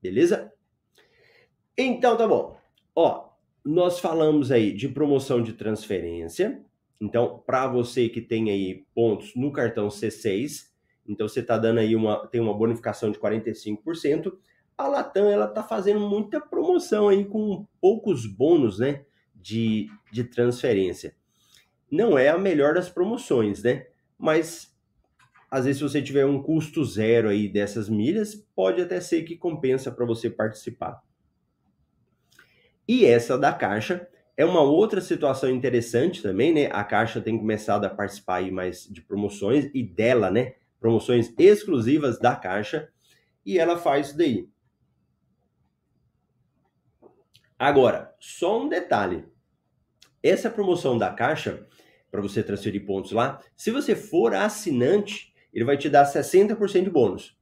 Beleza? 0.00 0.52
Então 1.76 2.16
tá 2.16 2.28
bom. 2.28 2.56
Ó, 2.94 3.30
nós 3.64 3.98
falamos 3.98 4.52
aí 4.52 4.72
de 4.72 4.88
promoção 4.88 5.42
de 5.42 5.52
transferência. 5.52 6.64
Então, 7.00 7.42
para 7.44 7.66
você 7.66 8.08
que 8.08 8.20
tem 8.20 8.52
aí 8.52 8.86
pontos 8.94 9.34
no 9.34 9.50
cartão 9.50 9.88
C6, 9.88 10.68
então 11.08 11.26
você 11.26 11.40
está 11.40 11.58
dando 11.58 11.80
aí 11.80 11.96
uma, 11.96 12.24
tem 12.28 12.40
uma 12.40 12.54
bonificação 12.54 13.10
de 13.10 13.18
45% 13.18 14.32
a 14.76 14.86
Latam 14.86 15.28
ela 15.28 15.46
tá 15.46 15.62
fazendo 15.62 16.00
muita 16.00 16.40
promoção 16.40 17.08
aí 17.08 17.24
com 17.24 17.66
poucos 17.80 18.26
bônus, 18.26 18.78
né, 18.78 19.04
de, 19.34 19.88
de 20.12 20.24
transferência. 20.24 21.14
Não 21.90 22.18
é 22.18 22.28
a 22.28 22.38
melhor 22.38 22.74
das 22.74 22.88
promoções, 22.88 23.62
né? 23.62 23.86
Mas 24.18 24.74
às 25.50 25.64
vezes 25.64 25.78
se 25.78 25.88
você 25.88 26.02
tiver 26.02 26.26
um 26.26 26.42
custo 26.42 26.84
zero 26.84 27.28
aí 27.28 27.48
dessas 27.48 27.88
milhas, 27.88 28.34
pode 28.54 28.82
até 28.82 29.00
ser 29.00 29.22
que 29.22 29.36
compensa 29.36 29.90
para 29.90 30.04
você 30.04 30.28
participar. 30.28 31.02
E 32.86 33.04
essa 33.04 33.38
da 33.38 33.52
Caixa 33.52 34.06
é 34.36 34.44
uma 34.44 34.60
outra 34.60 35.00
situação 35.00 35.48
interessante 35.48 36.22
também, 36.22 36.52
né? 36.52 36.68
A 36.72 36.84
Caixa 36.84 37.20
tem 37.20 37.38
começado 37.38 37.84
a 37.84 37.90
participar 37.90 38.36
aí 38.36 38.50
mais 38.50 38.86
de 38.86 39.00
promoções 39.00 39.70
e 39.72 39.82
dela, 39.82 40.30
né? 40.30 40.54
Promoções 40.78 41.32
exclusivas 41.38 42.18
da 42.18 42.36
Caixa 42.36 42.88
e 43.44 43.58
ela 43.58 43.78
faz 43.78 44.08
isso 44.08 44.18
daí. 44.18 44.48
Agora, 47.58 48.14
só 48.20 48.62
um 48.62 48.68
detalhe. 48.68 49.24
Essa 50.22 50.50
promoção 50.50 50.98
da 50.98 51.10
Caixa, 51.10 51.66
para 52.10 52.20
você 52.20 52.42
transferir 52.42 52.84
pontos 52.84 53.12
lá, 53.12 53.40
se 53.56 53.70
você 53.70 53.94
for 53.94 54.34
assinante, 54.34 55.32
ele 55.52 55.64
vai 55.64 55.78
te 55.78 55.88
dar 55.88 56.04
60% 56.04 56.84
de 56.84 56.90
bônus. 56.90 57.36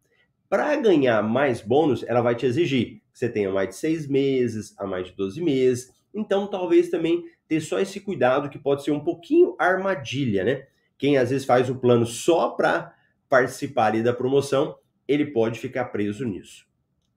Para 0.48 0.76
ganhar 0.76 1.20
mais 1.22 1.60
bônus, 1.60 2.04
ela 2.06 2.20
vai 2.20 2.36
te 2.36 2.46
exigir 2.46 3.02
que 3.12 3.18
você 3.18 3.28
tenha 3.28 3.50
mais 3.50 3.70
de 3.70 3.74
seis 3.76 4.06
meses, 4.06 4.74
a 4.78 4.86
mais 4.86 5.06
de 5.06 5.12
12 5.14 5.40
meses. 5.42 5.92
Então, 6.14 6.46
talvez 6.46 6.90
também 6.90 7.24
ter 7.48 7.60
só 7.60 7.80
esse 7.80 7.98
cuidado 8.00 8.48
que 8.48 8.58
pode 8.58 8.84
ser 8.84 8.92
um 8.92 9.00
pouquinho 9.00 9.56
armadilha, 9.58 10.44
né? 10.44 10.66
Quem 10.96 11.16
às 11.16 11.30
vezes 11.30 11.44
faz 11.44 11.68
o 11.68 11.74
plano 11.74 12.06
só 12.06 12.50
para 12.50 12.94
participar 13.28 13.86
ali 13.86 14.02
da 14.02 14.12
promoção, 14.12 14.76
ele 15.08 15.26
pode 15.26 15.58
ficar 15.58 15.86
preso 15.86 16.24
nisso, 16.24 16.66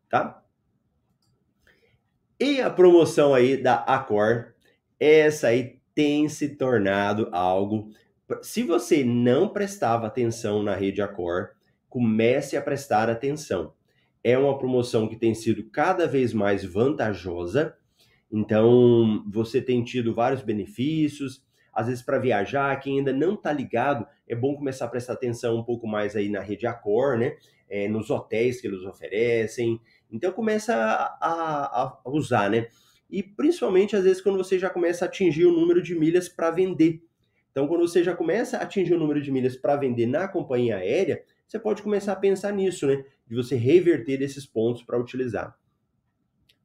tá? 0.09 0.43
E 2.39 2.61
a 2.61 2.69
promoção 2.69 3.33
aí 3.33 3.57
da 3.57 3.77
Accor, 3.77 4.53
essa 4.99 5.47
aí 5.47 5.79
tem 5.95 6.29
se 6.29 6.49
tornado 6.49 7.29
algo. 7.31 7.89
Se 8.43 8.61
você 8.61 9.03
não 9.03 9.49
prestava 9.49 10.05
atenção 10.05 10.61
na 10.61 10.75
rede 10.75 11.01
Accor, 11.01 11.49
comece 11.89 12.55
a 12.55 12.61
prestar 12.61 13.09
atenção. 13.09 13.73
É 14.23 14.37
uma 14.37 14.55
promoção 14.55 15.07
que 15.07 15.15
tem 15.15 15.33
sido 15.33 15.67
cada 15.71 16.05
vez 16.05 16.31
mais 16.31 16.63
vantajosa. 16.63 17.75
Então, 18.31 19.23
você 19.27 19.59
tem 19.59 19.83
tido 19.83 20.13
vários 20.13 20.43
benefícios. 20.43 21.43
Às 21.73 21.87
vezes, 21.87 22.03
para 22.03 22.19
viajar, 22.19 22.79
quem 22.79 22.99
ainda 22.99 23.13
não 23.13 23.33
está 23.33 23.51
ligado, 23.51 24.05
é 24.27 24.35
bom 24.35 24.55
começar 24.55 24.85
a 24.85 24.89
prestar 24.89 25.13
atenção 25.13 25.57
um 25.57 25.63
pouco 25.63 25.87
mais 25.87 26.15
aí 26.15 26.29
na 26.29 26.41
rede 26.41 26.67
Accor, 26.67 27.17
né? 27.17 27.35
É, 27.67 27.87
nos 27.87 28.11
hotéis 28.11 28.61
que 28.61 28.67
eles 28.67 28.83
oferecem. 28.83 29.81
Então 30.11 30.31
começa 30.31 30.73
a, 30.75 31.21
a, 31.25 32.01
usar, 32.05 32.49
né? 32.49 32.67
E 33.09 33.23
principalmente 33.23 33.95
às 33.95 34.03
vezes 34.03 34.21
quando 34.21 34.37
você 34.37 34.59
já 34.59 34.69
começa 34.69 35.05
a 35.05 35.07
atingir 35.07 35.45
o 35.45 35.51
número 35.51 35.81
de 35.81 35.95
milhas 35.95 36.27
para 36.29 36.51
vender. 36.51 37.01
Então 37.51 37.67
quando 37.67 37.87
você 37.87 38.03
já 38.03 38.15
começa 38.15 38.57
a 38.57 38.63
atingir 38.63 38.93
o 38.93 38.99
número 38.99 39.21
de 39.21 39.31
milhas 39.31 39.55
para 39.55 39.75
vender 39.75 40.05
na 40.05 40.27
companhia 40.27 40.77
aérea, 40.77 41.23
você 41.47 41.57
pode 41.57 41.81
começar 41.81 42.13
a 42.13 42.17
pensar 42.17 42.51
nisso, 42.51 42.87
né? 42.87 43.03
De 43.25 43.35
você 43.35 43.55
reverter 43.55 44.21
esses 44.21 44.45
pontos 44.45 44.83
para 44.83 44.99
utilizar. 44.99 45.57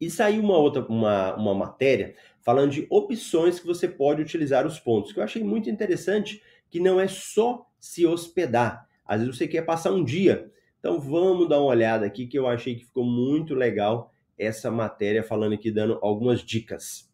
E 0.00 0.10
saiu 0.10 0.42
uma 0.42 0.56
outra 0.56 0.84
uma, 0.84 1.34
uma 1.36 1.54
matéria 1.54 2.16
falando 2.40 2.72
de 2.72 2.86
opções 2.90 3.60
que 3.60 3.66
você 3.66 3.86
pode 3.88 4.20
utilizar 4.20 4.66
os 4.66 4.80
pontos, 4.80 5.12
que 5.12 5.20
eu 5.20 5.24
achei 5.24 5.44
muito 5.44 5.70
interessante, 5.70 6.42
que 6.68 6.80
não 6.80 7.00
é 7.00 7.06
só 7.06 7.66
se 7.78 8.04
hospedar. 8.04 8.88
Às 9.06 9.20
vezes 9.20 9.36
você 9.36 9.46
quer 9.46 9.62
passar 9.62 9.92
um 9.92 10.02
dia 10.02 10.50
então 10.82 10.98
vamos 10.98 11.48
dar 11.48 11.60
uma 11.60 11.66
olhada 11.66 12.04
aqui 12.04 12.26
que 12.26 12.36
eu 12.36 12.48
achei 12.48 12.74
que 12.74 12.84
ficou 12.84 13.04
muito 13.04 13.54
legal 13.54 14.12
essa 14.36 14.68
matéria 14.68 15.22
falando 15.22 15.52
aqui 15.52 15.70
dando 15.70 15.96
algumas 16.02 16.40
dicas. 16.40 17.08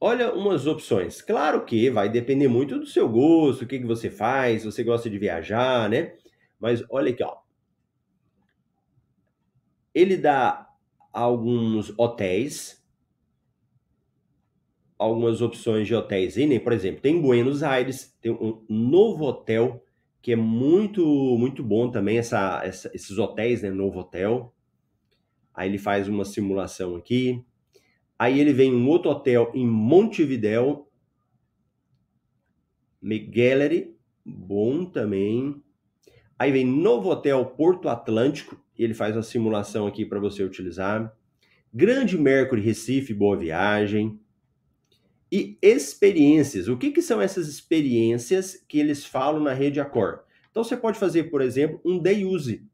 Olha 0.00 0.32
umas 0.32 0.64
opções. 0.68 1.20
Claro 1.20 1.64
que 1.64 1.90
vai 1.90 2.08
depender 2.08 2.46
muito 2.46 2.78
do 2.78 2.86
seu 2.86 3.08
gosto, 3.08 3.62
o 3.62 3.66
que, 3.66 3.80
que 3.80 3.84
você 3.84 4.08
faz, 4.08 4.64
você 4.64 4.84
gosta 4.84 5.10
de 5.10 5.18
viajar, 5.18 5.90
né? 5.90 6.14
Mas 6.60 6.84
olha 6.88 7.10
aqui, 7.10 7.24
ó. 7.24 7.38
Ele 9.92 10.16
dá 10.16 10.68
alguns 11.12 11.92
hotéis 11.98 12.81
algumas 15.02 15.40
opções 15.40 15.86
de 15.86 15.94
hotéis 15.94 16.36
aí, 16.36 16.46
né? 16.46 16.58
Por 16.58 16.72
exemplo, 16.72 17.00
tem 17.00 17.20
Buenos 17.20 17.62
Aires, 17.62 18.16
tem 18.20 18.32
um 18.32 18.64
novo 18.68 19.24
hotel 19.24 19.84
que 20.20 20.32
é 20.32 20.36
muito 20.36 21.04
muito 21.38 21.62
bom 21.62 21.90
também 21.90 22.18
essa, 22.18 22.62
essa, 22.64 22.90
esses 22.94 23.18
hotéis, 23.18 23.62
né? 23.62 23.70
Novo 23.70 24.00
hotel. 24.00 24.54
Aí 25.54 25.68
ele 25.68 25.78
faz 25.78 26.08
uma 26.08 26.24
simulação 26.24 26.96
aqui. 26.96 27.44
Aí 28.18 28.38
ele 28.38 28.52
vem 28.52 28.72
um 28.72 28.88
outro 28.88 29.10
hotel 29.10 29.50
em 29.52 29.66
Montevidéu, 29.66 30.88
McGallery, 33.02 33.96
bom 34.24 34.84
também. 34.84 35.60
Aí 36.38 36.52
vem 36.52 36.64
novo 36.64 37.10
hotel 37.10 37.44
Porto 37.44 37.88
Atlântico, 37.88 38.60
e 38.78 38.84
ele 38.84 38.94
faz 38.94 39.16
uma 39.16 39.22
simulação 39.22 39.86
aqui 39.86 40.06
para 40.06 40.20
você 40.20 40.42
utilizar. 40.42 41.12
Grande 41.74 42.16
Mercury 42.16 42.60
Recife, 42.60 43.12
boa 43.12 43.36
viagem. 43.36 44.20
E 45.32 45.58
experiências. 45.62 46.68
O 46.68 46.76
que, 46.76 46.90
que 46.90 47.00
são 47.00 47.18
essas 47.18 47.48
experiências 47.48 48.62
que 48.68 48.78
eles 48.78 49.02
falam 49.02 49.42
na 49.42 49.54
rede 49.54 49.80
Accor? 49.80 50.24
Então 50.50 50.62
você 50.62 50.76
pode 50.76 50.98
fazer, 50.98 51.30
por 51.30 51.40
exemplo, 51.40 51.80
um 51.82 51.98
day 51.98 52.22
use. 52.22 52.68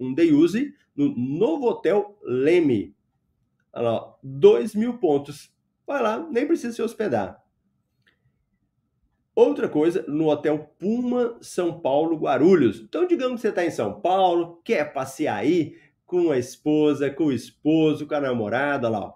Um 0.00 0.14
day 0.14 0.32
use 0.32 0.74
no 0.96 1.14
novo 1.14 1.66
hotel 1.66 2.18
Leme. 2.22 2.96
Olha 3.70 3.90
lá, 3.90 4.16
2 4.22 4.74
mil 4.74 4.96
pontos. 4.96 5.52
Vai 5.86 6.02
lá, 6.02 6.26
nem 6.30 6.46
precisa 6.46 6.72
se 6.74 6.80
hospedar. 6.80 7.44
Outra 9.34 9.68
coisa, 9.68 10.04
no 10.08 10.28
Hotel 10.28 10.58
Puma 10.78 11.38
São 11.40 11.80
Paulo 11.80 12.16
Guarulhos. 12.16 12.80
Então, 12.80 13.06
digamos 13.06 13.36
que 13.36 13.42
você 13.42 13.48
está 13.48 13.64
em 13.64 13.70
São 13.70 14.00
Paulo, 14.00 14.60
quer 14.64 14.92
passear 14.92 15.36
aí 15.36 15.78
com 16.04 16.30
a 16.30 16.38
esposa, 16.38 17.10
com 17.10 17.26
o 17.26 17.32
esposo, 17.32 18.06
com 18.06 18.14
a 18.14 18.20
namorada, 18.20 18.88
lá, 18.88 19.14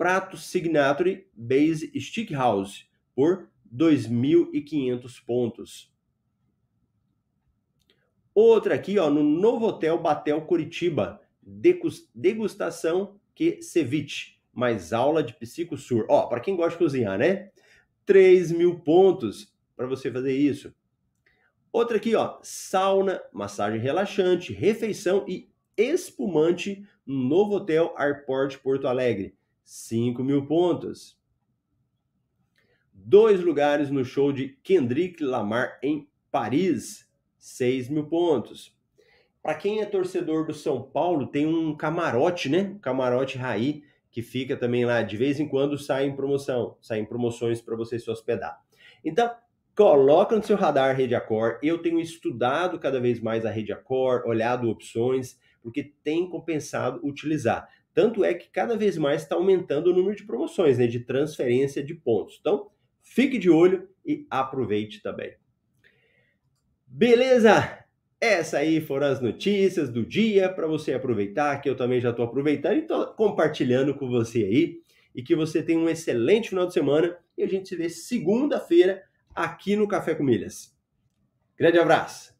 prato 0.00 0.38
Signature 0.38 1.28
Base 1.34 1.92
Stick 2.00 2.32
House 2.32 2.86
por 3.14 3.50
2.500 3.70 5.22
pontos. 5.26 5.92
Outra 8.34 8.76
aqui, 8.76 8.98
ó, 8.98 9.10
no 9.10 9.22
Novo 9.22 9.66
Hotel 9.66 9.98
Batel 9.98 10.40
Curitiba, 10.46 11.20
degustação 12.14 13.20
que 13.34 13.60
ceviche, 13.60 14.38
mais 14.54 14.94
aula 14.94 15.22
de 15.22 15.34
psicosur. 15.34 16.06
Ó, 16.08 16.28
para 16.28 16.40
quem 16.40 16.56
gosta 16.56 16.78
de 16.78 16.78
cozinhar, 16.78 17.18
né? 17.18 17.50
3 18.06 18.52
mil 18.52 18.80
pontos 18.80 19.54
para 19.76 19.86
você 19.86 20.10
fazer 20.10 20.32
isso. 20.32 20.74
Outra 21.70 21.98
aqui, 21.98 22.14
ó, 22.14 22.38
sauna, 22.42 23.20
massagem 23.34 23.78
relaxante, 23.78 24.54
refeição 24.54 25.26
e 25.28 25.50
espumante 25.76 26.88
no 27.04 27.22
Novo 27.28 27.56
Hotel 27.56 27.94
Airport 27.98 28.56
Porto 28.62 28.88
Alegre. 28.88 29.38
5 29.70 30.24
mil 30.24 30.46
pontos. 30.46 31.16
Dois 32.92 33.40
lugares 33.40 33.88
no 33.88 34.04
show 34.04 34.32
de 34.32 34.58
Kendrick 34.64 35.22
Lamar 35.22 35.78
em 35.80 36.08
Paris, 36.28 37.08
6 37.38 37.88
mil 37.88 38.06
pontos. 38.06 38.76
Para 39.40 39.54
quem 39.54 39.80
é 39.80 39.86
torcedor 39.86 40.44
do 40.44 40.52
São 40.52 40.82
Paulo, 40.82 41.28
tem 41.28 41.46
um 41.46 41.76
camarote, 41.76 42.48
né? 42.48 42.76
Camarote 42.82 43.38
Raí, 43.38 43.84
que 44.10 44.22
fica 44.22 44.56
também 44.56 44.84
lá, 44.84 45.02
de 45.02 45.16
vez 45.16 45.38
em 45.38 45.46
quando 45.46 45.78
sai 45.78 46.06
em 46.06 46.16
promoção, 46.16 46.76
saem 46.80 47.04
promoções 47.04 47.62
para 47.62 47.76
você 47.76 47.96
se 47.96 48.10
hospedar. 48.10 48.60
Então, 49.04 49.32
coloca 49.76 50.34
no 50.34 50.42
seu 50.42 50.56
radar 50.56 50.96
Rede 50.96 51.14
Accor. 51.14 51.60
Eu 51.62 51.78
tenho 51.78 52.00
estudado 52.00 52.76
cada 52.80 52.98
vez 52.98 53.20
mais 53.20 53.46
a 53.46 53.50
Rede 53.50 53.72
Accor, 53.72 54.24
olhado 54.26 54.68
opções, 54.68 55.38
porque 55.62 55.94
tem 56.02 56.28
compensado 56.28 57.00
utilizar. 57.06 57.68
Tanto 57.92 58.24
é 58.24 58.34
que 58.34 58.48
cada 58.48 58.76
vez 58.76 58.96
mais 58.96 59.22
está 59.22 59.34
aumentando 59.34 59.90
o 59.90 59.94
número 59.94 60.16
de 60.16 60.24
promoções, 60.24 60.78
né, 60.78 60.86
de 60.86 61.00
transferência 61.00 61.82
de 61.82 61.94
pontos. 61.94 62.38
Então, 62.40 62.70
fique 63.02 63.38
de 63.38 63.50
olho 63.50 63.88
e 64.04 64.26
aproveite 64.30 65.02
também. 65.02 65.34
Beleza? 66.86 67.84
Essa 68.20 68.58
aí 68.58 68.80
foram 68.80 69.06
as 69.06 69.20
notícias 69.20 69.90
do 69.90 70.04
dia 70.04 70.48
para 70.48 70.66
você 70.66 70.92
aproveitar, 70.92 71.60
que 71.60 71.68
eu 71.68 71.76
também 71.76 72.00
já 72.00 72.10
estou 72.10 72.24
aproveitando 72.24 72.76
e 72.76 72.80
estou 72.80 73.06
compartilhando 73.14 73.94
com 73.94 74.08
você 74.08 74.44
aí. 74.44 74.80
E 75.14 75.22
que 75.22 75.34
você 75.34 75.62
tenha 75.62 75.78
um 75.78 75.88
excelente 75.88 76.50
final 76.50 76.66
de 76.66 76.72
semana 76.72 77.16
e 77.36 77.42
a 77.42 77.48
gente 77.48 77.68
se 77.68 77.76
vê 77.76 77.88
segunda-feira 77.88 79.02
aqui 79.34 79.74
no 79.74 79.88
Café 79.88 80.14
com 80.14 80.22
Milhas. 80.22 80.76
Grande 81.56 81.78
abraço! 81.78 82.39